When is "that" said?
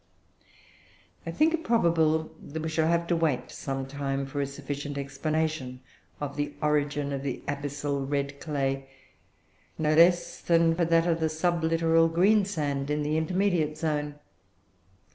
2.41-2.63, 10.85-11.05